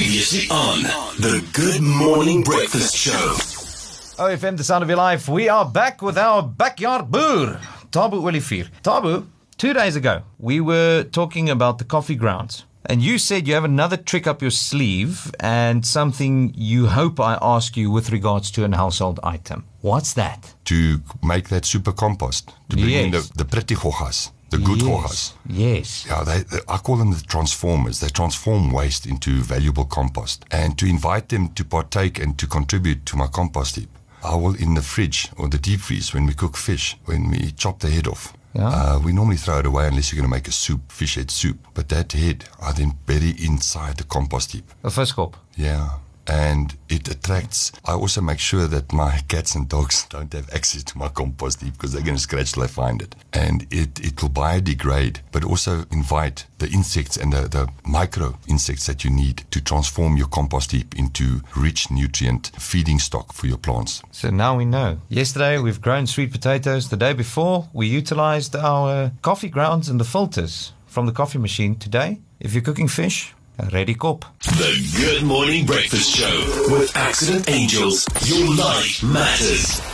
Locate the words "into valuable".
29.06-29.84